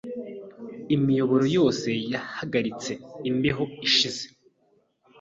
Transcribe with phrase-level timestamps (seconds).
[0.95, 2.91] Imiyoboro yose yahagaritse
[3.29, 4.23] imbeho ishize.